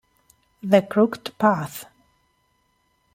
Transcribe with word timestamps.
The 0.63 0.81
Crooked 0.81 1.37
Path 1.37 1.85